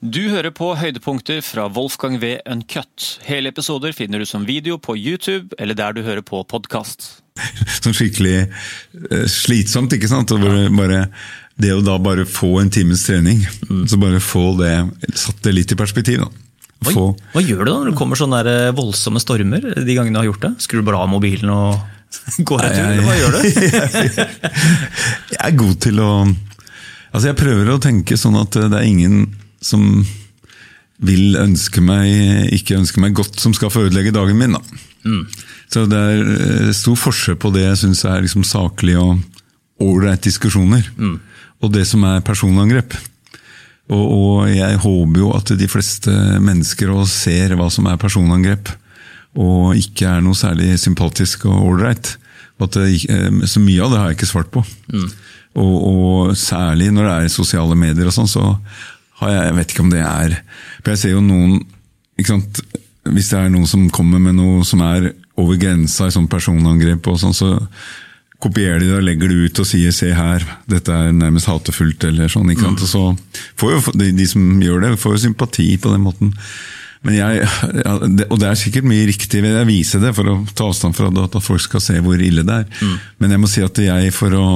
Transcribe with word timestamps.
Du 0.00 0.30
hører 0.32 0.48
på 0.48 0.70
høydepunkter 0.80 1.42
fra 1.44 1.66
Wolfgang 1.68 2.14
V. 2.22 2.38
Uncut. 2.48 3.18
Hele 3.26 3.50
episoder 3.52 3.92
finner 3.92 4.22
du 4.22 4.24
som 4.24 4.46
video 4.48 4.78
på 4.80 4.94
YouTube 4.96 5.52
eller 5.60 5.76
der 5.76 5.92
du 5.92 6.00
hører 6.00 6.24
på 6.24 6.40
podkast. 6.48 7.20
Sånn 7.82 7.92
skikkelig 7.92 8.32
eh, 8.40 9.26
slitsomt, 9.28 9.92
ikke 9.92 10.08
sant? 10.08 10.32
Og 10.32 10.40
bare, 10.40 10.70
bare, 10.72 11.02
det 11.60 11.74
å 11.76 11.82
da 11.84 11.98
bare 12.00 12.24
få 12.24 12.54
en 12.62 12.72
times 12.72 13.04
trening, 13.04 13.42
så 13.84 13.98
bare 14.00 14.22
få 14.24 14.54
det 14.56 14.72
Satt 15.12 15.42
det 15.44 15.52
litt 15.52 15.74
i 15.76 15.76
perspektiv, 15.76 16.24
da. 16.24 16.30
Få, 16.88 17.10
hva 17.34 17.42
gjør 17.44 17.60
du 17.60 17.68
da 17.68 17.74
når 17.82 17.90
det 17.90 17.98
kommer 18.00 18.16
sånne 18.16 18.40
eh, 18.48 18.70
voldsomme 18.72 19.20
stormer? 19.20 19.66
de 19.84 19.98
gangene 19.98 20.16
du 20.16 20.22
har 20.22 20.30
gjort 20.30 20.46
det? 20.46 20.54
Skrur 20.64 20.80
du 20.80 20.88
bare 20.88 21.02
av 21.04 21.12
mobilen 21.12 21.52
og 21.52 21.76
går 22.48 22.64
en 22.64 22.72
tur, 22.72 22.86
eller 22.86 23.04
hva 23.04 23.18
gjør 23.20 23.36
du? 23.36 23.44
jeg 25.36 25.44
er 25.44 25.60
god 25.60 25.76
til 25.84 26.00
å 26.00 26.14
Altså, 27.10 27.26
jeg 27.26 27.40
prøver 27.40 27.68
å 27.74 27.80
tenke 27.82 28.14
sånn 28.14 28.38
at 28.38 28.54
det 28.54 28.70
er 28.70 28.86
ingen 28.86 29.24
som 29.62 30.04
vil 31.00 31.36
ønske 31.40 31.80
meg, 31.80 32.50
ikke 32.52 32.76
ønske 32.76 33.00
meg 33.00 33.14
godt, 33.16 33.38
som 33.40 33.54
skal 33.56 33.70
få 33.72 33.86
ødelegge 33.88 34.12
dagen 34.12 34.36
min. 34.36 34.52
da. 34.52 34.60
Så 35.72 35.86
det 35.88 35.96
er 35.96 36.20
eh, 36.66 36.72
stor 36.76 36.96
forskjell 36.98 37.38
på 37.40 37.52
det 37.54 37.62
jeg 37.64 37.78
syns 37.84 38.04
er 38.04 38.20
liksom 38.24 38.44
saklige 38.44 38.98
og 39.00 39.20
ålreit 39.80 40.20
diskusjoner, 40.26 40.84
og 41.62 41.72
det 41.72 41.86
som 41.88 42.04
er 42.04 42.20
personangrep. 42.26 42.92
Og, 43.90 44.04
og 44.12 44.48
jeg 44.52 44.76
håper 44.82 45.18
jo 45.22 45.30
at 45.34 45.50
de 45.58 45.66
fleste 45.68 46.12
mennesker 46.40 46.90
også 46.92 47.30
ser 47.30 47.54
hva 47.56 47.70
som 47.72 47.86
er 47.90 47.96
personangrep, 48.00 48.68
og 49.40 49.76
ikke 49.78 50.06
er 50.18 50.20
noe 50.22 50.34
særlig 50.36 50.74
sympatisk 50.82 51.46
og 51.46 51.64
ålreit. 51.72 52.16
Eh, 52.60 53.46
Så 53.48 53.60
mye 53.64 53.80
av 53.82 53.90
det 53.94 53.98
har 54.02 54.10
jeg 54.10 54.18
ikke 54.20 54.28
svart 54.34 54.50
på. 54.52 54.62
Og, 55.56 55.74
og 55.90 56.36
særlig 56.36 56.92
når 56.92 57.06
det 57.08 57.14
er 57.16 57.24
i 57.26 57.32
sosiale 57.32 57.74
medier 57.74 58.06
og 58.06 58.14
sånn, 58.14 58.28
så 58.30 58.44
jeg 59.28 59.44
Jeg 59.44 59.56
vet 59.58 59.72
ikke 59.72 59.84
om 59.84 59.90
det 59.92 60.00
er 60.00 60.36
For 60.82 60.92
jeg 60.94 60.98
ser 61.02 61.10
jo 61.10 61.20
noen 61.20 61.60
sant, 62.26 62.60
Hvis 63.04 63.30
det 63.32 63.38
er 63.38 63.50
noen 63.52 63.66
som 63.68 63.90
kommer 63.90 64.18
med 64.18 64.38
noe 64.38 64.64
som 64.64 64.80
er 64.80 65.12
over 65.40 65.56
grensa 65.56 66.06
i 66.06 66.12
sånn 66.12 66.28
personangrep, 66.28 67.06
og 67.08 67.16
sånn, 67.20 67.32
så 67.32 67.54
kopierer 68.40 68.80
de 68.80 68.90
det 68.90 68.98
og 68.98 69.04
legger 69.06 69.28
det 69.28 69.46
ut 69.46 69.60
og 69.62 69.66
sier 69.68 69.92
'se 69.92 70.10
her, 70.12 70.44
dette 70.68 70.92
er 70.92 71.12
nærmest 71.12 71.48
hatefullt', 71.48 72.04
eller 72.08 72.28
sånn. 72.28 72.50
ikke 72.50 72.66
sant? 72.66 72.82
Og 72.82 72.88
så 72.88 73.18
får 73.56 73.72
jo 73.72 73.92
de, 73.98 74.12
de 74.12 74.26
som 74.26 74.60
gjør 74.60 74.80
det, 74.84 74.98
får 75.00 75.16
jo 75.16 75.22
sympati 75.28 75.76
på 75.80 75.92
den 75.92 76.04
måten. 76.04 76.34
Men 77.02 77.14
jeg, 77.16 77.48
ja, 77.86 77.98
det, 78.04 78.26
Og 78.28 78.38
det 78.38 78.48
er 78.50 78.54
sikkert 78.60 78.84
mye 78.84 79.06
riktig 79.08 79.40
ved 79.42 79.56
å 79.56 79.64
vise 79.64 80.00
det, 80.00 80.12
for 80.14 80.28
å 80.28 80.46
ta 80.54 80.68
avstand 80.68 80.96
fra 80.96 81.08
det, 81.08 81.24
at 81.24 81.42
folk 81.42 81.60
skal 81.60 81.80
se 81.80 81.96
hvor 82.00 82.20
ille 82.20 82.44
det 82.44 82.58
er. 82.64 82.66
Men 83.18 83.30
jeg 83.30 83.40
må 83.40 83.48
si 83.48 83.62
at 83.64 83.76
jeg, 83.80 84.12
for 84.12 84.36
å 84.36 84.46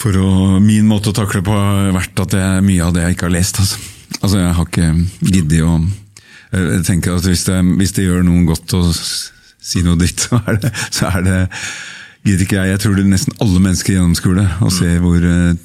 for 0.00 0.16
å, 0.20 0.30
Min 0.62 0.88
måte 0.88 1.10
å 1.12 1.16
takle 1.16 1.42
på 1.44 1.54
har 1.56 1.92
vært 1.96 2.24
at 2.24 2.34
det 2.34 2.42
er 2.42 2.64
mye 2.64 2.84
av 2.84 2.94
det 2.96 3.04
jeg 3.06 3.16
ikke 3.16 3.28
har 3.28 3.36
lest. 3.36 3.60
Altså, 3.62 3.80
altså 4.20 4.40
Jeg 4.42 4.56
har 4.58 4.70
ikke 4.70 4.90
giddet 5.32 5.62
å 5.64 5.76
Jeg 6.56 6.82
tenker 6.86 7.16
at 7.16 7.26
hvis 7.26 7.46
det, 7.48 7.60
hvis 7.80 7.94
det 7.96 8.06
gjør 8.06 8.26
noen 8.26 8.46
godt 8.48 8.76
å 8.76 8.82
si 8.92 9.82
noe 9.84 9.98
dritt, 9.98 10.22
så 10.28 10.40
er 10.44 10.60
det, 10.62 10.72
så 10.94 11.10
er 11.10 11.24
det 11.26 11.38
gidder 12.26 12.44
ikke 12.46 12.58
jeg. 12.58 12.74
Jeg 12.74 12.82
tror 12.82 12.98
det 12.98 13.06
nesten 13.08 13.38
alle 13.42 13.62
mennesker 13.62 13.96
gjennomskuer 13.96 14.40
det 14.40 14.46
og 14.64 14.74
ser 14.74 15.00
hvor 15.02 15.22
eh, 15.22 15.56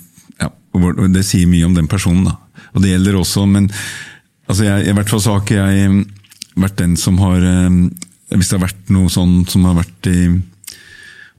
ja, 0.41 0.49
hvor, 0.77 1.03
Det 1.13 1.25
sier 1.25 1.49
mye 1.49 1.67
om 1.67 1.75
den 1.77 1.89
personen. 1.91 2.27
da. 2.29 2.37
Og 2.75 2.83
det 2.83 2.93
gjelder 2.93 3.19
også, 3.19 3.45
men 3.49 3.69
altså 4.47 4.67
jeg, 4.67 4.87
i 4.87 4.95
hvert 4.97 5.11
fall 5.11 5.23
så 5.23 5.35
har 5.35 5.43
ikke 5.43 5.59
jeg 5.59 5.91
mm, 5.91 6.02
vært 6.61 6.79
den 6.81 6.97
som 6.99 7.19
har 7.23 7.45
eh, 7.45 7.69
Hvis 8.35 8.52
det 8.52 8.57
har 8.59 8.65
vært 8.67 8.93
noe 8.93 9.11
sånn 9.11 9.41
som 9.52 9.67
har 9.69 9.77
vært 9.81 10.11
i 10.11 10.21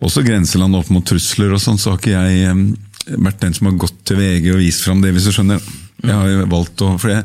også 0.03 0.25
grenseland 0.27 0.77
opp 0.79 0.91
mot 0.93 1.07
trusler 1.07 1.55
og 1.55 1.63
sånn, 1.63 1.81
så 1.81 1.93
har 1.93 2.01
ikke 2.01 2.15
jeg 2.15 3.19
vært 3.19 3.43
den 3.43 3.55
som 3.57 3.69
har 3.71 3.79
gått 3.83 3.99
til 4.07 4.19
VG 4.21 4.49
og 4.55 4.63
vist 4.63 4.85
fram 4.87 5.03
det, 5.03 5.13
hvis 5.15 5.29
du 5.29 5.35
skjønner. 5.35 5.63
Jeg 6.03 6.15
har 6.15 6.31
jo 6.31 6.49
valgt 6.51 6.83
å 6.83 6.95
For 6.99 7.13
det, 7.13 7.23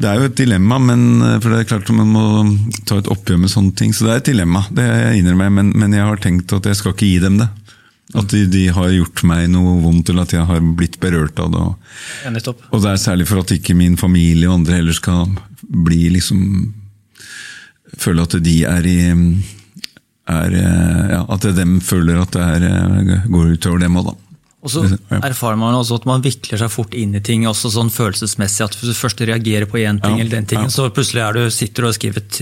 det 0.00 0.08
er 0.08 0.18
jo 0.18 0.28
et 0.30 0.38
dilemma, 0.38 0.78
men, 0.82 1.02
eh, 1.22 1.38
for 1.42 1.52
det 1.52 1.60
er 1.60 1.70
klart 1.70 1.90
man 1.94 2.12
må 2.14 2.24
ta 2.88 2.98
et 2.98 3.10
oppgjør 3.10 3.42
med 3.42 3.52
sånne 3.52 3.74
ting. 3.76 3.92
Så 3.94 4.06
det 4.06 4.12
er 4.12 4.22
et 4.22 4.30
dilemma, 4.32 4.64
det 4.72 4.86
innrømmer 5.20 5.50
jeg, 5.50 5.56
men, 5.58 5.72
men 5.82 5.96
jeg 5.96 6.06
har 6.08 6.22
tenkt 6.22 6.54
at 6.56 6.66
jeg 6.70 6.80
skal 6.80 6.96
ikke 6.96 7.10
gi 7.10 7.18
dem 7.26 7.40
det. 7.42 7.50
At 8.18 8.32
de, 8.32 8.42
de 8.50 8.64
har 8.74 8.90
gjort 8.90 9.22
meg 9.28 9.44
noe 9.52 9.76
vondt, 9.84 10.10
eller 10.10 10.26
at 10.26 10.34
jeg 10.34 10.48
har 10.48 10.64
blitt 10.78 10.98
berørt 11.02 11.38
av 11.38 11.52
det. 11.52 11.60
Og, 11.62 12.64
og 12.72 12.82
det 12.82 12.90
er 12.90 13.02
særlig 13.04 13.28
for 13.30 13.44
at 13.44 13.52
ikke 13.54 13.76
min 13.78 13.94
familie 14.00 14.48
og 14.48 14.56
andre 14.58 14.80
heller 14.80 14.96
skal 14.96 15.30
bli 15.60 16.08
liksom 16.16 16.44
Føle 18.00 18.22
at 18.22 18.36
de 18.38 18.52
er 18.70 18.86
i 18.86 19.00
er, 20.30 20.56
eh, 20.62 21.12
ja, 21.16 21.20
At 21.36 21.46
dem 21.56 21.78
føler 21.84 22.20
at 22.22 22.34
det 22.36 22.42
er, 22.42 22.66
eh, 22.70 23.22
går 23.30 23.54
utover 23.56 23.80
dem 23.82 23.96
òg, 24.00 24.10
da. 24.12 24.16
Og 24.60 24.68
så 24.68 24.82
erfarer 25.24 25.56
man 25.56 25.72
også 25.72 25.96
at 26.02 26.04
man 26.04 26.20
vikler 26.20 26.60
seg 26.60 26.68
fort 26.68 26.92
inn 26.92 27.14
i 27.16 27.20
ting, 27.24 27.46
også 27.48 27.70
sånn 27.72 27.88
følelsesmessig. 27.88 28.66
At 28.66 28.74
hvis 28.76 28.90
du 28.92 28.98
først 28.98 29.22
reagerer 29.24 29.64
på 29.64 29.78
én 29.80 29.96
ting, 30.02 30.18
Ja, 30.18 30.20
eller 30.26 30.34
den 30.36 30.44
tingen, 30.50 30.68
ja. 30.68 30.74
så 30.74 30.90
plutselig 30.92 31.22
er 31.24 31.32
du, 31.38 31.46
sitter 31.54 31.80
du 31.80 31.86
og 31.88 31.94
har 31.94 31.96
skrevet 31.96 32.40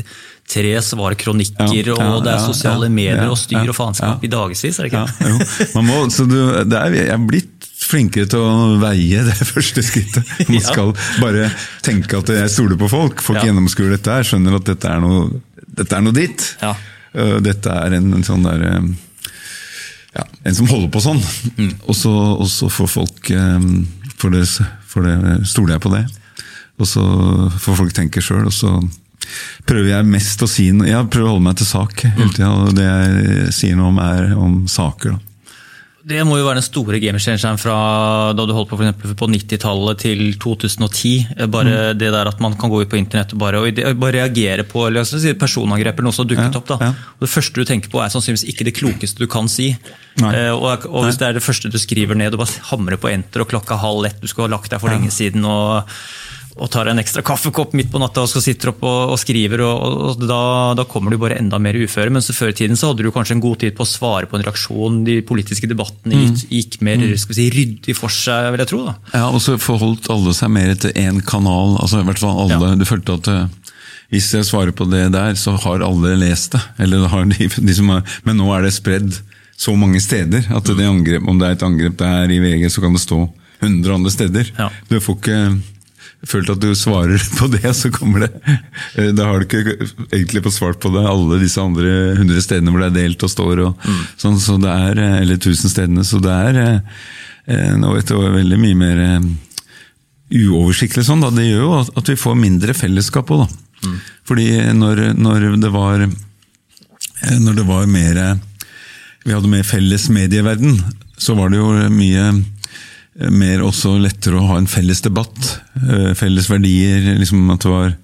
tre 0.49 0.73
svarkronikker, 0.83 1.93
Ja, 1.93 2.09
og 2.17 2.25
det 2.25 2.33
er 2.35 2.43
sosiale 2.43 2.89
medier 2.91 3.29
og 3.31 3.39
styr 3.39 3.69
og 3.71 3.77
faenskap 3.77 4.25
i 4.27 4.33
dagevis, 4.33 4.81
er 4.81 4.89
det 4.89 4.93
Ja, 4.97 5.05
ikke? 5.07 5.31
jo. 5.31 5.69
Man 5.77 5.87
må, 5.93 6.01
så 6.11 6.27
du, 6.27 6.39
det 6.67 6.81
er, 6.81 6.99
jeg 6.99 7.15
er 7.15 7.23
blitt 7.31 7.71
flinkere 7.89 8.27
til 8.27 8.43
å 8.43 8.79
veie 8.83 9.23
det 9.31 9.39
første 9.55 9.87
skrittet. 9.87 10.27
Man 10.51 10.61
skal 10.65 10.91
bare 11.23 11.53
tenke 11.87 12.19
at 12.19 12.35
jeg 12.35 12.51
stoler 12.51 12.77
på 12.83 12.91
folk. 12.91 13.23
Folk 13.23 13.45
gjennomskuer 13.47 13.95
dette 13.95 14.11
her, 14.19 14.27
skjønner 14.27 14.59
at 14.59 14.67
dette 14.75 14.91
er 14.91 14.99
noe, 15.07 15.29
dette 15.71 15.95
er 15.95 16.03
noe 16.03 16.17
ditt. 16.19 16.51
Ja. 16.65 16.75
Uh, 17.17 17.39
Dette 17.45 17.73
er 17.73 17.99
en, 17.99 18.13
en 18.19 18.27
sånn 18.27 18.45
derre 18.47 18.79
um, 18.83 18.93
ja, 20.15 20.25
En 20.45 20.57
som 20.57 20.69
holder 20.71 20.91
på 20.93 21.03
sånn. 21.05 21.21
Mm. 21.57 21.75
Og 21.87 21.97
så 21.97 22.13
og 22.13 22.49
så 22.53 22.71
får 22.73 22.91
folk 22.93 23.31
um, 23.37 23.87
for 24.19 24.35
det, 24.35 24.45
for 24.89 25.07
det 25.07 25.45
stoler 25.49 25.77
jeg 25.77 25.85
på 25.85 25.93
det. 25.95 26.05
Og 26.79 26.89
så 26.89 27.05
får 27.59 27.79
folk 27.83 27.95
tenke 27.95 28.23
sjøl, 28.23 28.49
og 28.49 28.55
så 28.55 28.73
prøver 29.69 29.93
jeg 29.93 30.09
mest 30.09 30.43
å 30.43 30.49
si 30.49 30.71
noe 30.73 30.89
Jeg 30.89 31.09
prøver 31.13 31.27
å 31.29 31.33
holde 31.35 31.45
meg 31.49 31.59
til 31.61 31.69
sak 31.69 32.05
hele 32.07 32.31
tida, 32.33 32.51
og 32.55 32.77
det 32.79 32.87
jeg 32.87 33.55
sier 33.55 33.79
noe 33.79 33.93
om, 33.93 33.99
er 34.03 34.35
om 34.39 34.61
saker. 34.71 35.17
da. 35.17 35.28
Det 36.09 36.23
må 36.25 36.39
jo 36.39 36.47
være 36.47 36.57
den 36.57 36.65
store 36.65 36.99
gamechangeren 37.03 37.59
fra 37.61 37.75
da 38.33 38.45
du 38.49 38.53
holdt 38.57 38.71
på 38.71 38.79
for 38.79 39.15
på 39.21 39.27
90-tallet 39.29 39.99
til 40.01 40.23
2010. 40.41 41.13
Bare 41.53 41.75
Mm. 41.93 41.99
det 42.01 42.09
der 42.15 42.29
at 42.31 42.41
man 42.41 42.55
kan 42.57 42.71
gå 42.73 42.81
ut 42.81 42.89
på 42.89 42.97
internett 42.97 43.35
og 43.35 43.39
bare, 43.43 43.61
og 43.61 43.99
bare 44.01 44.13
reagere 44.17 44.65
på 44.65 44.87
eller 44.89 45.05
si, 45.05 45.35
personangrep 45.35 45.93
eller 45.99 46.09
noe 46.09 46.17
som 46.17 46.25
har 46.25 46.31
dukket 46.35 46.55
Ja, 46.55 46.59
opp. 46.63 46.67
da. 46.69 46.79
ja. 46.81 46.93
Det 47.21 47.29
første 47.29 47.55
du 47.61 47.65
tenker 47.69 47.91
på 47.93 48.01
er 48.01 48.09
sannsynligvis 48.09 48.47
ikke 48.49 48.65
det 48.65 48.75
klokeste 48.79 49.19
du 49.21 49.27
kan 49.27 49.49
si. 49.53 49.77
Eh, 50.19 50.51
og, 50.55 50.87
og 50.89 51.05
hvis 51.05 51.19
det 51.21 51.29
er 51.29 51.33
det 51.37 51.43
første 51.45 51.69
du 51.71 51.77
skriver 51.79 52.17
ned 52.17 52.33
og 52.35 52.41
bare 52.47 52.65
hamrer 52.73 52.97
på 52.97 53.13
enter 53.13 53.41
og 53.45 53.49
klokka 53.53 53.77
halv 53.79 54.07
ett, 54.09 54.21
du 54.21 54.27
skulle 54.27 54.49
ha 54.49 54.57
lagt 54.57 54.71
deg 54.73 54.81
for 54.81 54.89
lenge 54.89 55.11
siden 55.13 55.45
og, 55.45 55.85
og 56.59 56.71
tar 56.75 56.91
en 56.91 56.99
ekstra 56.99 57.23
kaffekopp 57.27 57.73
midt 57.79 57.91
på 57.93 58.01
natta 58.03 58.25
og 58.25 58.31
skal 58.33 58.43
sitte 58.45 58.71
opp 58.73 58.83
og, 58.83 59.13
og 59.15 59.19
skriver, 59.21 59.63
og, 59.63 59.83
og, 60.11 60.25
da, 60.27 60.41
da 60.79 60.85
kommer 60.91 61.15
du 61.15 61.19
bare 61.23 61.39
enda 61.39 61.61
mer 61.63 61.79
uføre. 61.79 62.11
Mens 62.15 62.31
før 62.35 62.51
i 62.53 62.57
tiden 62.59 62.79
så 62.79 62.91
hadde 62.91 63.07
du 63.07 63.13
kanskje 63.15 63.37
en 63.37 63.43
god 63.45 63.61
tid 63.63 63.77
på 63.79 63.87
å 63.87 63.89
svare 63.89 64.27
på 64.31 64.39
en 64.39 64.45
reaksjon. 64.47 65.01
De 65.07 65.21
politiske 65.27 65.71
debattene 65.71 66.19
gikk, 66.25 66.45
gikk 66.51 66.79
mer 66.89 67.01
vi 67.05 67.15
si, 67.21 67.49
ryddig 67.55 67.95
for 67.99 68.13
seg, 68.13 68.51
vil 68.55 68.65
jeg 68.65 68.73
tro. 68.73 68.83
da. 68.91 68.97
Ja, 69.15 69.25
Og 69.31 69.41
så 69.45 69.55
forholdt 69.63 70.11
alle 70.13 70.35
seg 70.37 70.53
mer 70.55 70.75
til 70.75 70.93
én 70.99 71.23
kanal. 71.25 71.79
altså 71.81 72.03
i 72.03 72.09
hvert 72.11 72.23
fall 72.23 72.45
alle, 72.45 72.59
Ja. 72.73 72.75
Du 72.79 72.85
følte 72.89 73.19
at 73.21 73.31
eh, 73.33 73.73
hvis 74.13 74.31
jeg 74.35 74.47
svarer 74.49 74.73
på 74.73 74.87
det 74.91 75.07
der, 75.13 75.35
så 75.37 75.57
har 75.61 75.85
alle 75.85 76.15
lest 76.19 76.53
det. 76.57 76.63
Eller 76.83 77.07
har 77.13 77.25
de, 77.29 77.49
de 77.69 77.75
som 77.77 77.91
har, 77.93 78.03
men 78.25 78.41
nå 78.41 78.51
er 78.57 78.67
det 78.67 78.75
spredd 78.77 79.21
så 79.59 79.75
mange 79.75 79.99
steder 80.01 80.47
at 80.55 80.69
det 80.71 80.87
angrep, 80.87 81.25
om 81.27 81.39
det 81.41 81.49
er 81.49 81.57
et 81.57 81.67
angrep 81.67 81.97
der 81.99 82.31
i 82.31 82.39
VG, 82.43 82.69
så 82.71 82.83
kan 82.85 82.95
det 82.95 83.03
stå 83.03 83.25
100 83.59 83.95
andre 83.95 84.11
steder. 84.15 84.53
Ja. 84.59 84.69
Du 84.87 85.01
får 85.03 85.17
ikke 85.19 85.39
følt 86.27 86.51
at 86.51 86.61
du 86.63 86.71
svarer 86.75 87.23
på 87.39 87.49
det, 87.53 87.71
så 87.77 87.91
kommer 87.95 88.27
det 88.27 88.31
eh, 88.99 89.11
Da 89.15 89.29
har 89.29 89.41
du 89.41 89.47
ikke 89.47 89.77
egentlig 90.11 90.43
fått 90.49 90.59
svart 90.59 90.81
på 90.83 90.91
det 90.95 91.05
alle 91.07 91.41
disse 91.43 91.63
andre 91.63 92.15
100 92.17 92.43
stedene 92.45 92.75
hvor 92.75 92.83
det 92.83 92.91
er 92.91 92.99
delt 93.05 93.23
og 93.23 93.33
står. 93.33 93.65
Og, 93.69 93.89
sånn, 94.19 94.39
så 94.43 94.59
det 94.63 94.73
er, 94.73 95.03
eh, 95.05 95.17
eller 95.23 95.43
tusen 95.43 95.73
stedene. 95.73 96.07
Så 96.07 96.23
det 96.25 96.35
er 96.35 96.61
eh, 96.67 97.75
nå 97.79 97.95
vet 97.95 98.11
du, 98.11 98.19
veldig 98.19 98.61
mye 98.65 98.79
mer 98.79 99.05
uoversiktlig 100.29 101.07
sånn. 101.07 101.23
Da. 101.25 101.33
Det 101.35 101.47
gjør 101.47 101.65
jo 101.65 101.73
at, 101.81 102.11
vi 102.11 102.19
får 102.19 102.39
mindre 102.39 102.77
fellesskap 102.77 103.31
òg, 103.35 103.47
da. 103.47 103.95
Fordi 104.27 104.49
når, 104.75 105.13
når 105.15 105.53
det 105.63 105.69
var 105.71 106.01
Når 107.39 107.55
det 107.55 107.63
var 107.63 107.85
mer 107.87 108.19
Vi 109.23 109.31
hadde 109.31 109.51
mer 109.53 109.63
felles 109.63 110.09
medieverden, 110.11 110.75
så 111.15 111.37
var 111.39 111.53
det 111.53 111.61
jo 111.61 111.69
mye 111.95 112.25
mer 113.31 113.63
også 113.67 113.97
lettere 113.99 114.39
å 114.39 114.47
ha 114.53 114.59
en 114.61 114.67
felles 114.71 115.01
debatt. 115.03 115.61
eh, 115.83 116.15
Felles 116.15 116.49
verdier. 116.51 117.19
liksom 117.19 117.51
At 117.51 117.61
det 117.65 117.71
var, 117.73 117.97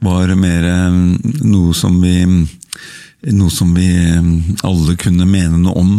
var 0.00 0.34
mer 0.36 0.64
eh, 0.64 0.90
noe 1.44 1.74
som 1.74 2.00
vi 2.02 2.46
Noe 3.32 3.48
som 3.50 3.70
vi 3.74 3.86
eh, 3.88 4.20
alle 4.62 4.96
kunne 5.00 5.24
mene 5.26 5.56
noe 5.58 5.74
om 5.80 5.94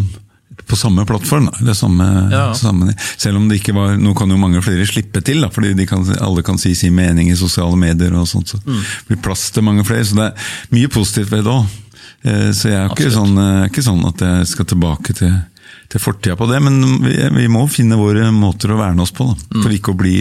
på 0.65 0.75
samme 0.77 1.03
plattform. 1.05 1.49
Det 1.61 1.75
samme, 1.77 2.29
Ja. 2.31 2.53
samme, 2.53 2.93
selv 3.17 3.37
om 3.37 3.47
det 3.49 3.59
ikke 3.59 3.73
var 3.75 3.97
Nå 3.97 4.15
kan 4.17 4.29
jo 4.29 4.37
mange 4.37 4.61
flere 4.63 4.85
slippe 4.87 5.21
til, 5.23 5.41
da, 5.41 5.49
fordi 5.49 5.73
de 5.75 5.85
kan, 5.85 6.01
alle 6.21 6.41
kan 6.43 6.57
si 6.57 6.73
sin 6.73 6.95
mening 6.95 7.29
i 7.29 7.35
sosiale 7.35 7.75
medier. 7.77 8.13
og 8.15 8.25
sånt, 8.27 8.47
så 8.49 8.57
Mm. 8.65 8.81
det 8.81 9.07
blir 9.09 9.21
plass 9.21 9.51
til 9.51 9.63
mange 9.63 9.83
flere. 9.85 10.05
Så 10.05 10.15
det 10.15 10.23
er 10.33 10.33
mye 10.71 10.87
positivt 10.87 11.29
ved 11.29 11.43
det 11.43 11.51
òg. 11.53 11.65
Så 12.55 12.69
jeg 12.69 12.73
er 12.73 12.89
ikke 12.89 13.11
sånn, 13.11 13.35
ikke 13.69 13.83
sånn 13.83 14.05
at 14.07 14.17
jeg 14.17 14.47
skal 14.47 14.65
tilbake 14.65 15.13
til 15.13 15.33
til 15.91 16.01
fortida 16.01 16.35
på 16.37 16.47
det, 16.49 16.59
men 16.63 16.79
vi, 17.03 17.13
vi, 17.37 17.45
må 17.51 17.65
finne 17.71 17.97
våre 17.99 18.29
måter 18.33 18.73
å 18.73 18.79
verne 18.79 19.03
oss 19.05 19.13
på. 19.15 19.27
Da, 19.29 19.61
for 19.61 19.73
ikke 19.73 19.93
å 19.93 19.97
bli 19.99 20.15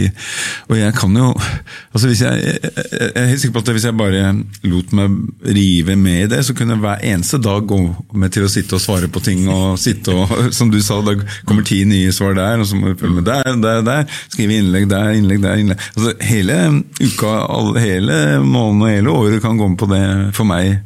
Og 0.69 0.77
jeg 0.77 0.93
kan 0.97 1.15
jo 1.17 1.31
altså 1.35 2.09
hvis 2.09 2.21
jeg, 2.23 2.53
jeg 2.69 3.09
er 3.11 3.29
helt 3.31 3.41
sikker 3.41 3.55
på 3.55 3.63
at 3.63 3.71
hvis 3.75 3.87
jeg 3.89 3.97
bare 3.97 4.21
lot 4.67 4.93
meg 4.95 5.17
rive 5.57 5.97
med 5.99 6.25
i 6.25 6.29
det, 6.35 6.41
så 6.45 6.55
kunne 6.57 6.77
hver 6.81 7.03
eneste 7.05 7.39
dag 7.41 7.65
gå 7.67 7.79
med 8.15 8.33
til 8.35 8.45
å 8.45 8.51
sitte 8.51 8.77
og 8.77 8.83
svare 8.83 9.09
på 9.11 9.23
ting. 9.25 9.45
og 9.51 9.79
sitte 9.81 10.13
og, 10.15 10.33
Som 10.57 10.71
du 10.73 10.79
sa, 10.85 11.01
da 11.05 11.17
kommer 11.47 11.65
ti 11.67 11.81
nye 11.87 12.13
svar 12.15 12.35
der, 12.37 12.61
og 12.61 12.69
så 12.69 12.77
må 12.77 12.93
du 12.93 12.99
følge 12.99 13.19
med 13.19 13.29
der, 13.29 13.51
der, 13.61 13.83
der. 13.85 14.17
Skrive 14.29 14.59
innlegg 14.61 14.89
der, 14.91 15.13
innlegg 15.17 15.43
der. 15.43 15.61
innlegg. 15.61 15.87
Altså 15.95 16.15
Hele 16.25 16.59
uka, 17.01 17.35
hele 17.81 18.19
måneden 18.43 18.83
og 18.85 18.91
hele 18.91 19.15
året 19.15 19.43
kan 19.43 19.57
gå 19.59 19.71
med 19.71 19.79
på 19.79 19.89
det 19.91 20.03
for 20.35 20.47
meg 20.47 20.77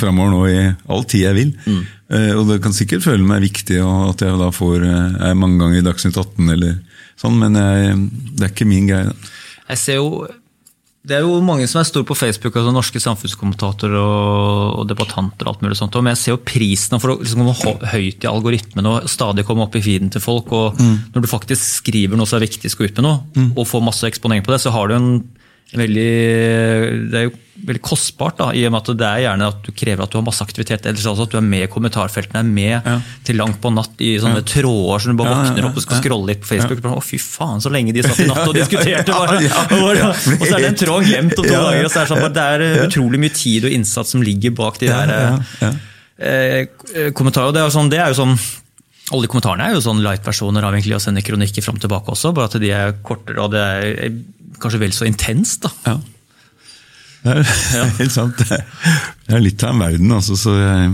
framover 0.00 0.32
nå 0.32 0.42
i 0.50 0.60
all 0.92 1.04
tid 1.08 1.26
jeg 1.26 1.38
vil. 1.38 1.54
Mm. 1.66 1.82
Uh, 2.12 2.32
og 2.40 2.44
det 2.50 2.60
kan 2.64 2.76
sikkert 2.76 3.06
føle 3.06 3.24
meg 3.26 3.44
viktig, 3.44 3.80
og 3.84 4.12
at 4.12 4.26
jeg 4.26 4.38
da 4.40 4.50
får 4.54 4.84
uh, 4.84 5.24
er 5.30 5.38
mange 5.38 5.60
ganger 5.62 5.80
i 5.80 5.86
Dagsnytt 5.86 6.18
18 6.18 6.54
eller 6.56 6.78
sånn, 7.20 7.40
men 7.40 7.58
jeg, 7.58 7.98
det 8.36 8.46
er 8.46 8.54
ikke 8.54 8.68
min 8.68 8.88
greie. 8.90 9.12
Jeg 9.68 9.82
ser 9.82 10.00
jo 10.00 10.24
det 11.02 11.16
er 11.16 11.24
jo 11.26 11.40
mange 11.42 11.64
som 11.66 11.80
er 11.80 11.86
store 11.88 12.06
på 12.06 12.14
Facebook, 12.14 12.54
altså 12.54 12.70
norske 12.70 13.00
samfunnskommentatorer 13.02 13.96
og, 13.98 14.84
debattanter. 14.86 15.48
og 15.48 15.56
alt 15.56 15.64
mulig 15.64 15.78
sånt, 15.80 15.96
Men 15.98 16.14
jeg 16.14 16.20
ser 16.20 16.32
jo 16.36 16.44
prisen 16.46 17.00
for 17.02 17.10
å 17.10 17.16
liksom, 17.18 17.42
høyt 17.90 18.22
i 18.22 18.30
algoritmen 18.30 18.86
og 18.86 19.08
stadig 19.10 19.42
komme 19.48 19.66
opp 19.66 19.74
i 19.74 19.82
feeden 19.82 20.12
til 20.14 20.22
folk. 20.22 20.52
og 20.54 20.78
mm. 20.78 21.10
Når 21.14 21.24
du 21.24 21.26
faktisk 21.26 21.82
skriver 21.82 22.16
noe 22.16 22.30
som 22.30 22.38
er 22.38 22.46
viktig, 22.46 22.70
skal 22.70 22.86
ut 22.86 23.00
med 23.00 23.06
noe, 23.08 23.18
mm. 23.34 23.50
og 23.56 23.66
får 23.66 23.82
masse 23.82 24.06
eksponering 24.06 24.46
på 24.46 24.54
det, 24.54 24.60
så 24.62 24.70
har 24.70 24.88
du 24.92 24.94
en 24.94 25.10
veldig, 25.78 26.10
det 27.12 27.18
er 27.18 27.26
jo 27.26 27.32
veldig 27.62 27.82
kostbart, 27.84 28.38
da, 28.40 28.48
i 28.56 28.64
og 28.66 28.72
med 28.74 28.80
at 28.80 28.98
det 28.98 29.06
er 29.06 29.20
gjerne 29.22 29.48
at 29.52 29.58
du 29.62 29.70
krever 29.76 30.04
at 30.04 30.12
du 30.12 30.18
har 30.18 30.24
masse 30.26 30.44
aktivitet. 30.44 30.86
Ellers 30.88 31.06
altså 31.08 31.26
at 31.28 31.34
du 31.34 31.36
er 31.38 31.44
med 31.46 31.66
i 31.66 31.70
kommentarfeltene, 31.70 32.42
er 32.42 32.48
med 32.48 32.88
ja. 32.90 32.94
til 33.26 33.38
langt 33.38 33.60
på 33.62 33.70
natt 33.74 34.02
i 34.02 34.14
sånne 34.22 34.40
ja. 34.40 34.46
tråder 34.54 35.04
som 35.04 35.12
du 35.12 35.20
bare 35.20 35.36
våkner 35.38 35.68
opp 35.68 35.78
og 35.78 35.84
skal 35.84 36.00
scrolle 36.00 36.32
litt 36.32 36.42
på 36.42 36.50
Facebook. 36.50 36.82
Å, 36.90 37.02
fy 37.04 37.20
faen, 37.22 37.62
så 37.62 37.72
lenge 37.72 37.94
de 37.94 38.04
satt 38.06 38.24
i 38.24 38.28
natt 38.30 38.42
og 38.44 38.56
diskuterte! 38.60 39.12
Bare. 39.12 39.38
Og, 40.32 40.42
så 40.46 40.56
er 40.56 40.64
det 40.64 40.70
en 40.72 40.78
tråd 40.78 41.06
glemt 41.06 41.36
om 41.36 41.46
to 41.46 41.52
dager. 41.52 41.84
og 41.84 41.92
så 41.92 42.02
er 42.02 42.06
Det 42.06 42.10
sånn, 42.10 42.34
det 42.34 42.42
er 42.54 42.64
eh, 42.64 42.80
utrolig 42.86 43.20
mye 43.22 43.34
tid 43.36 43.66
og 43.68 43.76
innsats 43.76 44.12
som 44.14 44.24
ligger 44.24 44.54
bak 44.56 44.80
de 44.80 44.90
der 44.90 45.12
eh, 45.12 45.70
eh 46.32 47.12
kommentarene. 47.16 47.54
Det 47.56 47.62
er 47.62 47.74
sånn, 47.74 47.90
det 47.92 48.00
er 48.02 48.12
jo 48.12 48.20
sånn 48.22 48.36
alle 49.12 49.28
kommentarene 49.28 49.66
er 49.68 49.76
jo 49.76 49.82
sånn 49.84 50.00
light-versjoner 50.04 50.64
av 50.64 50.76
egentlig 50.76 50.96
å 50.96 51.02
sende 51.02 51.24
kronikker 51.26 51.64
fram 51.64 51.80
tilbake 51.82 52.14
også, 52.14 52.30
bare 52.36 52.48
at 52.48 52.62
de 52.62 52.70
er 52.72 52.94
kortere 53.04 53.42
og 53.42 53.50
det 53.52 53.62
er 53.62 54.14
kanskje 54.62 54.82
vel 54.82 54.96
så 54.96 55.06
intenst. 55.08 55.66
da. 55.66 55.72
Ja. 55.86 55.96
Det 57.22 57.30
er, 57.36 57.54
ja. 57.78 57.86
helt 58.00 58.14
sant. 58.14 58.42
Det 58.42 59.36
er 59.36 59.42
litt 59.42 59.62
av 59.62 59.74
en 59.74 59.84
verden, 59.84 60.12
altså. 60.14 60.36
Så 60.38 60.56
jeg, 60.58 60.90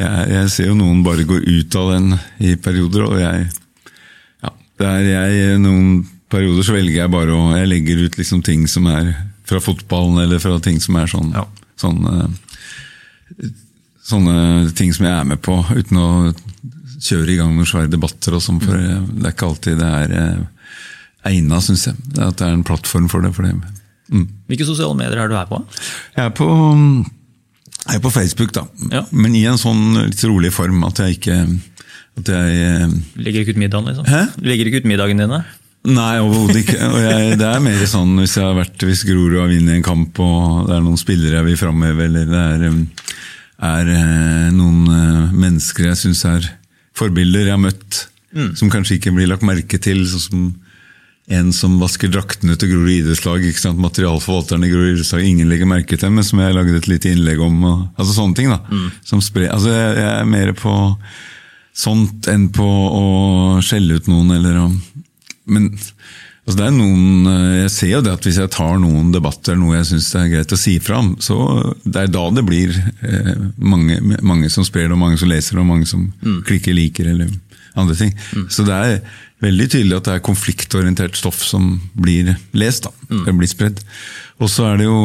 jeg, 0.00 0.24
jeg, 0.30 0.50
ser 0.54 0.70
jo 0.70 0.78
noen 0.78 1.02
bare 1.06 1.26
går 1.28 1.46
ut 1.46 1.78
av 1.80 1.92
den 1.96 2.16
i 2.38 2.54
perioder, 2.60 3.06
og 3.08 3.20
jeg 3.22 3.48
ja, 4.44 4.52
det 4.80 4.90
er 4.90 5.08
jeg, 5.08 5.58
Noen 5.62 6.04
perioder 6.30 6.66
så 6.66 6.74
velger 6.74 7.04
jeg 7.04 7.12
bare 7.12 7.34
å 7.34 7.52
Jeg 7.54 7.70
legger 7.70 8.06
ut 8.06 8.16
liksom 8.18 8.42
ting 8.46 8.66
som 8.70 8.88
er 8.90 9.12
fra 9.44 9.60
fotballen, 9.60 10.22
eller 10.22 10.40
fra 10.40 10.56
ting 10.62 10.80
som 10.80 10.96
er 10.96 11.10
sånn, 11.10 11.34
ja. 11.36 11.44
sånne, 11.76 12.30
sånne 14.04 14.36
ting 14.78 14.94
som 14.96 15.04
jeg 15.04 15.12
er 15.12 15.26
med 15.28 15.42
på, 15.44 15.58
uten 15.68 16.00
å 16.00 16.08
kjøre 17.04 17.28
i 17.28 17.36
gang 17.36 17.52
noen 17.52 17.68
svære 17.68 17.92
debatter 17.92 18.38
og 18.38 18.40
sånn, 18.40 18.62
for 18.62 18.78
det 18.78 19.26
er 19.28 19.34
ikke 19.34 19.50
alltid 19.50 19.82
det 19.82 19.90
er 19.98 20.14
egna, 21.28 21.60
syns 21.64 21.88
jeg. 21.88 21.98
At 22.18 22.38
det 22.40 22.46
er 22.46 22.54
en 22.54 22.64
plattform 22.66 23.10
for 23.12 23.24
det. 23.24 23.34
For 23.36 23.46
det. 23.46 23.54
Mm. 24.12 24.26
Hvilke 24.50 24.68
sosiale 24.68 24.96
medier 24.98 25.24
er 25.24 25.30
du 25.30 25.36
her 25.38 25.50
på? 25.50 25.60
Jeg 26.16 26.24
er 26.26 26.34
på, 26.36 26.48
jeg 27.84 27.98
er 27.98 28.04
på 28.04 28.14
Facebook, 28.14 28.54
da. 28.56 28.66
Ja. 28.92 29.04
Men 29.12 29.36
i 29.36 29.44
en 29.48 29.60
sånn 29.60 30.00
litt 30.04 30.24
rolig 30.28 30.52
form. 30.54 30.84
At 30.88 31.02
jeg 31.02 31.18
ikke 31.18 31.38
at 32.14 32.30
jeg, 32.30 32.58
eh, 32.62 32.88
Legger 33.18 33.42
ikke 33.42 33.56
ut 33.56 33.60
middagen, 33.64 33.90
liksom? 33.90 34.06
Hæ? 34.06 34.22
Legger 34.46 34.70
ikke 34.70 34.82
ut 34.84 34.90
middagen 34.90 35.22
dine? 35.22 35.40
Nei, 35.84 36.12
overhodet 36.22 36.62
ikke. 36.62 36.78
Og 36.86 37.00
jeg, 37.02 37.38
det 37.40 37.48
er 37.48 37.64
mer 37.64 37.82
sånn 37.90 38.14
hvis 38.20 38.36
jeg 38.38 38.46
har 38.46 38.56
vært, 38.56 38.84
hvis 38.86 39.04
Grorud 39.08 39.40
har 39.42 39.50
vunnet 39.50 39.74
en 39.74 39.84
kamp, 39.84 40.20
og 40.22 40.68
det 40.68 40.76
er 40.76 40.84
noen 40.84 41.00
spillere 41.00 41.40
jeg 41.40 41.48
vil 41.50 41.60
framheve, 41.60 42.06
eller 42.06 42.30
det 42.30 42.42
er, 42.54 42.78
er, 43.68 43.90
eh, 43.98 44.46
noen 44.54 44.94
eh, 44.94 45.34
mennesker 45.34 45.90
jeg 45.90 46.00
syns 46.04 46.24
er 46.30 46.48
forbilder 46.96 47.50
jeg 47.50 47.56
har 47.56 47.64
møtt, 47.66 48.04
mm. 48.32 48.54
som 48.62 48.70
kanskje 48.72 49.00
ikke 49.00 49.12
blir 49.16 49.28
lagt 49.32 49.44
merke 49.44 49.80
til. 49.82 50.06
sånn 50.08 50.24
som 50.24 50.46
en 51.26 51.52
som 51.56 51.78
vasker 51.80 52.10
draktene 52.12 52.56
til 52.60 52.74
Grorud 52.74 52.90
idrettslag. 52.98 53.46
Materialforvalteren 53.80 54.64
i 54.66 54.72
Grorud 54.72 54.92
idrettslag 54.92 55.24
ingen 55.24 55.48
legger 55.48 55.68
merke 55.68 55.96
til, 55.96 56.12
men 56.12 56.26
som 56.26 56.42
jeg 56.42 56.56
lagde 56.56 56.76
et 56.76 56.90
lite 56.90 57.14
innlegg 57.14 57.40
om. 57.44 57.62
Og, 57.64 57.86
altså 57.96 58.18
Sånne 58.18 58.36
ting. 58.36 58.50
da. 58.52 58.60
Mm. 58.68 59.22
Spre, 59.24 59.48
altså 59.48 59.72
jeg, 59.72 59.94
jeg, 60.02 60.10
er 60.10 60.28
mer 60.28 60.52
på 60.58 60.74
sånt 61.74 62.28
enn 62.30 62.50
på 62.54 62.66
å 62.66 63.06
skjelle 63.64 63.98
ut 63.98 64.10
noen, 64.10 64.36
eller 64.36 64.60
å 64.66 64.68
Men 65.50 65.66
altså 66.44 66.56
det 66.56 66.66
er 66.66 66.76
noen, 66.76 67.26
jeg 67.64 67.72
ser 67.72 67.90
jo 67.90 68.02
det 68.04 68.12
at 68.14 68.26
hvis 68.28 68.38
jeg 68.40 68.52
tar 68.52 68.78
noen 68.80 69.10
debatter, 69.12 69.56
noe 69.60 69.78
jeg 69.78 69.88
syns 69.90 70.10
er 70.20 70.30
greit 70.32 70.54
å 70.54 70.60
si 70.60 70.76
fra 70.80 71.00
om, 71.00 71.10
så 71.20 71.36
det 71.84 72.04
er 72.04 72.12
da 72.12 72.22
det 72.36 72.44
blir 72.46 72.72
eh, 73.04 73.42
mange, 73.56 73.98
mange, 74.20 74.48
som 74.52 74.64
sprer 74.64 74.88
det, 74.88 74.96
og 74.96 75.02
mange 75.02 75.20
som 75.20 75.28
leser 75.32 75.56
det, 75.56 75.64
og 75.64 75.70
mange 75.72 75.88
som 75.88 76.06
mm. 76.20 76.38
klikker 76.48 76.76
liker, 76.76 77.10
eller 77.12 77.32
andre 77.76 77.96
ting. 77.98 78.12
Mm. 78.34 78.48
Så 78.50 78.66
det 78.66 78.74
er 78.74 78.98
veldig 79.44 79.66
tydelig 79.70 79.98
at 79.98 80.08
det 80.08 80.14
er 80.16 80.24
konfliktorientert 80.24 81.18
stoff 81.18 81.42
som 81.44 81.74
blir 81.98 82.34
lest. 82.56 82.86
da, 82.86 82.92
mm. 83.10 83.26
Blir 83.38 83.50
spredd. 83.50 83.82
Og 84.42 84.50
så 84.50 84.70
er 84.72 84.80
det 84.80 84.88
jo, 84.88 84.98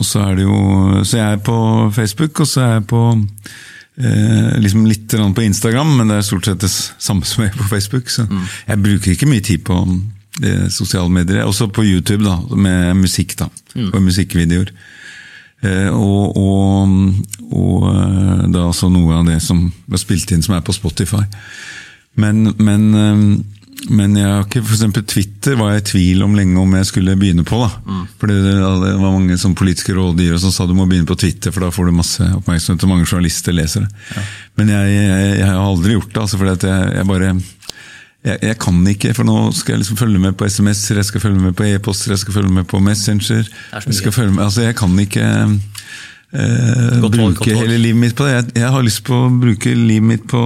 så 0.00 0.22
er 0.24 0.38
det 0.38 0.46
jo 0.46 1.02
Så 1.04 1.18
jeg 1.18 1.32
er 1.32 1.42
på 1.44 1.56
Facebook, 1.94 2.40
og 2.40 2.48
så 2.48 2.60
er 2.60 2.72
jeg 2.78 2.86
på 2.92 3.02
eh, 4.00 4.54
liksom 4.60 4.86
litt 4.88 5.16
på 5.34 5.44
Instagram, 5.44 5.96
men 5.98 6.08
det 6.08 6.20
er 6.20 6.28
stort 6.28 6.48
sett 6.48 6.62
det 6.64 6.70
samme 6.72 7.26
som 7.28 7.44
jeg 7.44 7.52
er 7.52 7.58
på 7.58 7.68
Facebook. 7.68 8.08
Så 8.10 8.26
mm. 8.28 8.46
jeg 8.68 8.82
bruker 8.86 9.12
ikke 9.12 9.30
mye 9.30 9.44
tid 9.44 9.64
på 9.66 9.82
eh, 10.44 10.68
sosiale 10.68 11.10
medier. 11.10 11.44
Også 11.44 11.68
på 11.68 11.84
YouTube, 11.84 12.24
da, 12.24 12.38
med 12.56 12.94
musikk 13.02 13.36
da, 13.38 13.50
mm. 13.74 13.92
og 13.92 14.02
musikkvideoer. 14.02 14.72
Eh, 15.60 15.90
og, 15.92 16.36
og, 16.40 16.88
og 17.52 17.88
eh, 17.90 18.44
da 18.48 18.64
altså 18.70 18.88
noe 18.88 19.18
av 19.18 19.26
det 19.28 19.42
som 19.44 19.66
var 19.90 20.00
spilt 20.00 20.32
inn 20.32 20.44
som 20.44 20.56
er 20.56 20.64
på 20.64 20.72
Spotify. 20.72 21.26
Men, 22.18 22.54
men 22.58 22.94
eh, 22.94 23.24
men 23.88 24.12
jeg 24.18 24.28
har 24.28 24.42
ikke, 24.44 24.60
eksempel 24.60 25.04
Twitter 25.08 25.56
var 25.56 25.72
jeg 25.72 25.80
i 25.80 25.86
tvil 25.88 26.24
om 26.26 26.34
lenge 26.36 26.58
om 26.60 26.74
jeg 26.76 26.88
skulle 26.90 27.14
begynne 27.18 27.44
på. 27.48 27.62
da. 27.62 27.70
Mm. 27.86 28.02
Fordi 28.20 28.34
det, 28.36 28.52
det, 28.58 28.90
var 29.00 29.14
mange 29.14 29.38
som 29.40 29.54
politiske 29.56 29.94
rådgivere 29.96 30.40
som 30.42 30.52
sa 30.52 30.66
du 30.68 30.74
må 30.76 30.84
begynne 30.90 31.08
på 31.08 31.16
Twitter, 31.18 31.54
for 31.54 31.64
da 31.64 31.70
får 31.72 31.88
du 31.88 31.96
masse 31.96 32.26
oppmerksomhet, 32.36 32.84
og 32.84 32.92
mange 32.92 33.08
journalister 33.08 33.56
leser 33.56 33.86
det. 33.86 34.04
Ja. 34.16 34.26
Men 34.60 34.74
jeg, 34.74 34.92
jeg, 34.98 35.32
jeg, 35.40 35.48
har 35.48 35.62
aldri 35.64 35.96
gjort 35.96 36.12
det, 36.12 36.20
altså, 36.26 36.40
fordi 36.42 36.68
jeg, 36.68 36.92
jeg, 36.98 37.08
bare 37.08 37.32
jeg, 38.28 38.58
kan 38.60 38.84
ikke, 38.92 39.14
for 39.16 39.30
nå 39.30 39.38
skal 39.56 39.74
jeg 39.74 39.82
liksom 39.84 40.00
følge 40.02 40.22
med 40.26 40.36
på 40.36 40.50
SMS-er, 40.52 41.00
jeg 41.00 41.08
skal 41.08 41.24
følge 41.24 41.40
med 41.48 41.56
på 41.56 41.66
e-poster, 41.70 42.12
jeg 42.12 42.24
skal 42.26 42.36
følge 42.36 42.52
med 42.60 42.68
på 42.68 42.82
Messenger. 42.84 43.48
Jeg, 43.72 43.96
skal 43.96 44.12
følge 44.12 44.36
med, 44.36 44.44
altså 44.44 44.68
jeg 44.68 44.76
kan 44.76 44.98
ikke 45.06 45.26
eh, 46.36 47.00
bruke 47.00 47.56
hele 47.56 47.80
livet 47.80 48.04
mitt 48.04 48.16
på 48.18 48.28
det. 48.28 48.52
Jeg, 48.60 48.68
har 48.76 48.84
lyst 48.84 49.06
på 49.08 49.24
å 49.24 49.32
bruke 49.40 49.72
livet 49.72 50.10
mitt 50.12 50.28
på 50.28 50.42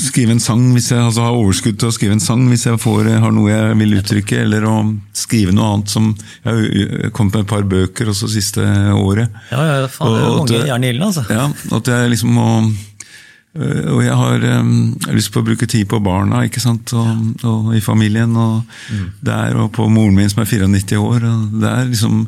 skrive 0.00 0.34
en 0.34 0.42
sang 0.42 0.64
hvis 0.74 0.88
jeg 0.90 0.98
altså, 0.98 1.22
har 1.22 1.36
overskudd 1.38 1.78
til 1.78 1.90
å 1.90 1.94
skrive 1.94 2.16
en 2.16 2.22
sang 2.22 2.42
hvis 2.50 2.66
jeg 2.66 2.80
får, 2.82 3.12
har 3.22 3.30
noe 3.34 3.52
jeg 3.52 3.78
vil 3.78 3.96
uttrykke, 4.00 4.40
eller 4.42 4.66
å 4.66 4.74
skrive 5.14 5.54
noe 5.54 5.68
annet 5.76 5.92
som 5.92 6.08
Jeg 6.42 6.50
har 6.50 7.12
kommet 7.14 7.36
med 7.36 7.44
et 7.44 7.50
par 7.52 7.66
bøker 7.68 8.10
også 8.10 8.30
siste 8.32 8.64
året. 8.96 9.30
Ja, 9.52 9.62
ja, 9.68 9.88
faen, 9.92 10.16
det 10.16 10.22
er 10.24 10.36
mange 10.40 10.62
jern 10.72 10.86
i 10.86 10.90
ilden, 10.90 11.06
altså. 11.06 11.24
Ja, 11.30 11.46
at 11.78 11.90
jeg 11.92 12.10
liksom 12.10 12.34
må 12.34 12.48
eh, 12.66 13.86
og 13.94 14.02
jeg 14.02 14.18
har, 14.18 14.46
um, 14.60 14.72
lyst 15.14 15.30
på 15.34 15.44
å 15.44 15.46
bruke 15.46 15.68
tid 15.70 15.86
på 15.90 16.02
barna 16.02 16.42
ikke 16.48 16.62
sant? 16.62 16.90
Og, 16.90 17.44
og 17.46 17.74
i 17.78 17.82
familien. 17.84 18.34
Og 18.34 18.64
mm. 18.66 19.06
der, 19.30 19.60
og 19.62 19.70
på 19.78 19.86
moren 19.92 20.18
min 20.18 20.32
som 20.32 20.42
er 20.42 20.50
94 20.50 20.98
år. 20.98 21.28
og 21.30 21.60
det 21.62 21.70
er 21.70 21.92
liksom 21.92 22.24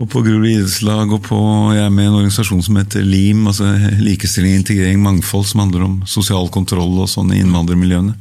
og 0.00 0.08
på 0.08 0.22
Grorud 0.24 0.48
idrettslag, 0.48 1.12
og 1.12 1.20
på, 1.26 1.38
jeg 1.76 1.84
er 1.84 1.92
med 1.92 2.06
i 2.06 2.08
en 2.08 2.18
organisasjon 2.22 2.62
som 2.64 2.78
heter 2.80 3.04
LIM, 3.04 3.44
altså 3.50 3.68
Likestilling, 4.00 4.56
integrering, 4.56 5.00
mangfold, 5.04 5.44
som 5.50 5.60
handler 5.66 5.84
om 5.84 5.98
sosial 6.08 6.48
kontroll 6.52 6.94
og 7.02 7.10
sånn 7.12 7.34
i 7.34 7.42
innvandrermiljøene. 7.42 8.14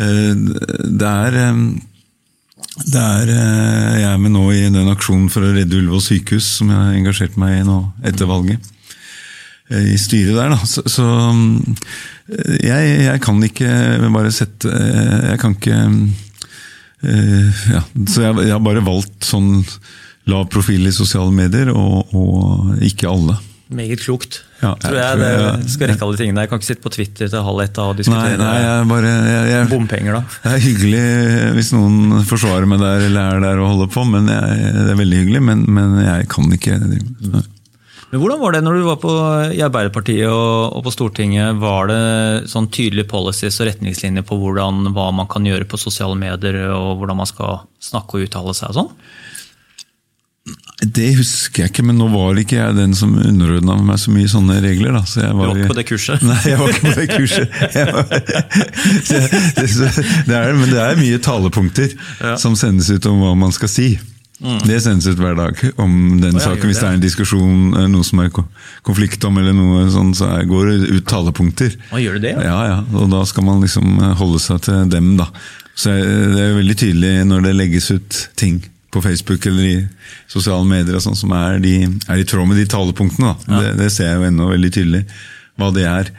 Eh, 0.00 0.30
det 0.88 1.10
er, 1.10 1.36
eh, 1.42 1.58
det 2.88 3.02
er 3.02 3.32
eh, 3.34 4.00
Jeg 4.00 4.08
er 4.08 4.20
med 4.22 4.32
nå 4.32 4.46
i 4.56 4.62
den 4.72 4.88
aksjonen 4.88 5.28
for 5.32 5.44
å 5.44 5.52
redde 5.52 5.76
Ullevål 5.76 6.00
sykehus, 6.06 6.48
som 6.56 6.72
jeg 6.72 6.80
har 6.80 6.96
engasjert 6.96 7.36
meg 7.40 7.58
i 7.58 7.66
nå 7.68 7.78
etter 8.08 8.30
valget. 8.30 8.72
I 9.72 9.96
styret 9.96 10.36
der, 10.36 10.50
da. 10.52 10.58
Så, 10.68 10.82
så 10.90 11.04
jeg, 12.60 12.88
jeg, 13.06 13.20
kan 13.24 13.38
ikke 13.40 13.68
bare 14.12 14.32
sette 14.34 14.68
Jeg 14.68 15.38
kan 15.40 15.54
ikke 15.56 15.78
ja, 17.72 17.80
Så 18.04 18.26
jeg, 18.26 18.36
jeg 18.42 18.52
har 18.52 18.60
bare 18.60 18.84
valgt 18.84 19.24
sånn 19.24 19.62
lav 20.30 20.46
profil 20.52 20.86
i 20.86 20.94
sosiale 20.94 21.32
medier, 21.34 21.72
og, 21.74 22.12
og 22.14 22.82
ikke 22.84 23.10
alle. 23.10 23.38
Meget 23.72 24.02
klokt. 24.04 24.42
Ja, 24.60 24.74
tror 24.78 24.98
jeg, 24.98 25.16
tror 25.16 25.24
jeg, 25.24 25.62
det 25.62 25.72
skal 25.72 25.88
rekke 25.90 26.06
alle 26.06 26.18
tingene. 26.20 26.42
Jeg 26.44 26.50
kan 26.50 26.60
ikke 26.60 26.68
sitte 26.68 26.84
på 26.84 26.92
Twitter 26.92 27.30
til 27.32 27.46
halv 27.46 27.62
ett 27.64 27.78
og 27.82 27.96
diskutere 27.98 28.36
nei, 28.36 28.42
nei, 28.42 28.58
jeg 28.60 28.90
bare, 28.90 29.14
jeg, 29.48 29.70
bompenger. 29.70 30.18
da. 30.18 30.36
Det 30.44 30.52
er 30.52 30.66
hyggelig 30.66 31.06
hvis 31.56 31.72
noen 31.74 32.20
forsvarer 32.28 32.68
meg 32.68 32.82
der 32.82 33.06
eller 33.08 33.38
er 33.38 33.42
der 33.46 33.62
og 33.62 33.72
holder 33.72 33.90
på, 33.94 34.04
men 34.12 34.28
det 34.28 34.36
er 34.36 35.00
veldig 35.00 35.24
hyggelig. 35.24 35.42
Men, 35.48 35.64
men 35.72 35.96
jeg 36.04 36.28
kan 36.30 36.52
ikke. 36.58 36.76
Men 38.12 38.20
Hvordan 38.20 38.42
var 38.42 38.52
det 38.52 38.60
når 38.66 38.76
du 38.76 38.84
var 38.84 39.00
på, 39.00 39.12
i 39.56 39.64
Arbeiderpartiet 39.64 40.28
og, 40.28 40.76
og, 40.76 40.82
på 40.84 40.92
Stortinget? 40.92 41.56
Var 41.62 41.88
det 41.88 42.02
sånn 42.52 42.68
tydelige 42.68 43.08
policies 43.08 43.56
og 43.62 43.70
retningslinjer 43.70 44.26
på 44.28 44.36
hvordan, 44.36 44.92
hva 44.92 45.08
man 45.16 45.30
kan 45.32 45.48
gjøre 45.48 45.64
på 45.70 45.80
sosiale 45.80 46.18
medier, 46.20 46.60
og 46.76 47.00
hvordan 47.00 47.22
man 47.22 47.30
skal 47.30 47.64
snakke 47.82 48.20
og 48.20 48.28
uttale 48.28 48.54
seg 48.58 48.74
og 48.74 48.82
sånn? 48.82 48.92
Det 50.82 51.12
husker 51.14 51.62
jeg 51.62 51.70
ikke, 51.70 51.84
men 51.86 51.98
nå 52.00 52.08
var 52.10 52.34
det 52.34 52.42
ikke 52.42 52.56
jeg 52.58 52.74
den 52.74 52.94
som 52.98 53.12
underordna 53.14 53.76
meg 53.86 54.00
så 54.02 54.10
mye 54.10 54.30
sånne 54.30 54.56
regler. 54.64 54.96
Da. 54.96 55.02
Så 55.06 55.20
jeg 55.22 55.36
var, 55.38 55.52
du 55.52 55.52
var 55.52 55.60
ikke 55.60 55.70
på 55.70 55.78
det 55.78 55.84
kurset? 55.92 56.24
Nei, 56.28 56.38
jeg 56.50 56.58
var 56.58 56.72
ikke 56.72 56.88
på 56.88 56.94
det 56.96 57.08
kurset. 57.12 57.46
Var, 57.92 58.08
Så, 59.72 59.90
det, 60.26 60.34
er, 60.34 60.56
men 60.58 60.72
det 60.72 60.80
er 60.82 60.98
mye 60.98 61.20
talepunkter 61.22 61.92
ja. 61.92 62.34
som 62.40 62.56
sendes 62.58 62.90
ut 62.90 63.06
om 63.06 63.22
hva 63.22 63.36
man 63.38 63.54
skal 63.54 63.70
si. 63.70 63.92
Mm. 64.42 64.58
Det 64.66 64.80
sendes 64.82 65.06
ut 65.06 65.22
hver 65.22 65.38
dag 65.38 65.62
om 65.78 65.94
den 66.18 66.34
ja, 66.34 66.42
saken. 66.48 66.66
Hvis 66.66 66.82
det 66.82 66.88
er 66.88 66.98
en 66.98 67.06
diskusjon, 67.06 67.78
eh, 67.78 67.86
noe 67.92 68.02
som 68.06 68.24
er 68.24 68.34
konflikt 68.82 69.22
om, 69.28 69.38
eller 69.38 69.54
noe 69.54 69.86
sånt, 69.94 70.18
så 70.18 70.32
går 70.50 70.72
det 70.72 70.96
ut 70.96 71.06
talepunkter. 71.06 71.78
Og 71.92 72.02
gjør 72.02 72.18
det? 72.26 72.34
Ja? 72.40 72.48
ja, 72.50 72.60
ja. 72.72 72.82
Og 72.98 73.06
da 73.12 73.22
skal 73.28 73.46
man 73.46 73.62
liksom 73.62 73.94
eh, 74.00 74.16
holde 74.18 74.42
seg 74.42 74.66
til 74.66 74.90
dem, 74.90 75.14
da. 75.20 75.30
Så 75.78 75.94
det 75.94 76.42
er 76.42 76.58
veldig 76.58 76.74
tydelig 76.76 77.14
når 77.30 77.46
det 77.46 77.56
legges 77.56 77.92
ut 77.94 78.22
ting 78.36 78.58
på 78.92 79.02
Facebook 79.02 79.46
eller 79.48 79.62
i 79.64 79.76
sosiale 80.30 80.66
medier 80.68 80.98
og 80.98 81.04
sånn, 81.04 81.16
som 81.16 81.32
er, 81.36 81.56
de, 81.64 81.76
er, 81.88 82.20
i 82.20 82.26
tråd 82.28 82.48
med 82.50 82.60
de 82.60 82.66
talepunktene. 82.68 83.32
Ja. 83.48 83.62
Det, 83.62 83.70
det, 83.80 83.88
ser 83.94 84.10
jeg 84.10 84.20
jo 84.20 84.28
ennå 84.28 84.50
veldig 84.50 84.70
tydelig 84.74 85.00
hva 85.60 85.70
det 85.72 85.86
er. 85.88 86.12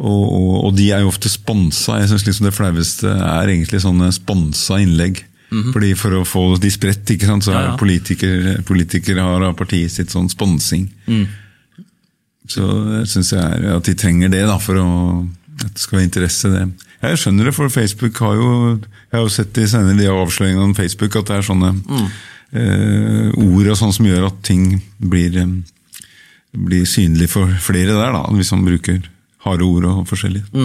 Og, 0.00 0.22
og, 0.22 0.52
og 0.68 0.76
de 0.78 0.86
er 0.94 1.02
jo 1.02 1.10
ofte 1.10 1.28
sponsa. 1.32 1.98
Jeg 2.00 2.12
synes 2.12 2.24
liksom 2.28 2.46
Det 2.48 2.54
flaueste 2.56 3.10
er 3.10 3.50
egentlig 3.52 3.82
sånne 3.82 4.12
sponsa 4.14 4.78
innlegg. 4.80 5.24
Mm 5.50 5.62
-hmm. 5.62 5.72
Fordi 5.72 5.94
For 5.94 6.14
å 6.14 6.24
få 6.24 6.56
de 6.62 6.70
spredt, 6.70 7.10
ikke 7.10 7.26
sant, 7.26 7.44
så 7.44 7.52
er 7.52 7.60
ja, 7.60 7.70
ja. 7.70 7.76
politikere 7.76 8.62
politiker 8.62 9.18
har 9.18 9.42
av 9.42 9.56
partiet 9.56 9.92
sitt 9.92 10.10
sånn 10.10 10.30
sponsing. 10.30 10.88
Mm. 11.06 11.26
Så 12.48 12.62
jeg 12.98 13.08
syns 13.08 13.32
at 13.32 13.84
de 13.84 13.94
trenger 13.94 14.28
det 14.28 14.46
da, 14.46 14.58
for 14.58 14.74
å, 14.78 14.88
at 15.64 15.74
det 15.74 15.80
skal 15.80 15.98
være 15.98 16.04
interesse. 16.04 16.48
det. 16.48 16.68
Jeg 17.00 17.20
skjønner 17.20 17.48
det, 17.48 17.54
for 17.56 17.72
Facebook 17.72 18.18
har 18.20 18.34
jo 18.36 18.48
Jeg 18.76 19.16
har 19.16 19.24
jo 19.24 19.32
sett 19.32 19.58
i 19.58 19.68
senere 19.70 19.96
de 19.98 20.10
avsløringene 20.10 20.68
om 20.68 20.74
Facebook 20.76 21.16
at 21.16 21.30
det 21.30 21.38
er 21.38 21.46
sånne 21.46 21.72
mm. 21.78 22.08
eh, 22.60 23.30
ord 23.40 23.70
og 23.72 23.78
sånn 23.80 23.94
som 23.96 24.06
gjør 24.06 24.28
at 24.28 24.42
ting 24.46 24.76
blir, 25.00 25.38
eh, 25.40 26.04
blir 26.52 26.84
synlig 26.86 27.30
for 27.32 27.50
flere 27.64 27.96
der, 27.96 28.12
da, 28.14 28.26
hvis 28.36 28.52
man 28.54 28.68
bruker 28.68 29.00
harde 29.46 29.64
ord 29.64 29.88
og 29.88 30.04
forskjellig. 30.10 30.44
Mm. 30.52 30.58